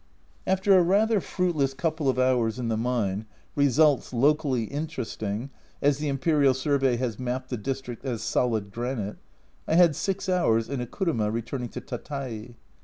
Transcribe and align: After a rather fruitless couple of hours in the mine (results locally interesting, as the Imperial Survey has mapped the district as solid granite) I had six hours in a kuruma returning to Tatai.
After 0.47 0.75
a 0.75 0.81
rather 0.81 1.19
fruitless 1.21 1.75
couple 1.75 2.09
of 2.09 2.17
hours 2.17 2.57
in 2.57 2.69
the 2.69 2.75
mine 2.75 3.27
(results 3.55 4.11
locally 4.11 4.63
interesting, 4.63 5.51
as 5.79 5.99
the 5.99 6.07
Imperial 6.07 6.55
Survey 6.55 6.97
has 6.97 7.19
mapped 7.19 7.51
the 7.51 7.55
district 7.57 8.03
as 8.03 8.23
solid 8.23 8.71
granite) 8.71 9.17
I 9.67 9.75
had 9.75 9.95
six 9.95 10.27
hours 10.27 10.69
in 10.69 10.81
a 10.81 10.87
kuruma 10.87 11.29
returning 11.29 11.69
to 11.69 11.81
Tatai. 11.81 12.55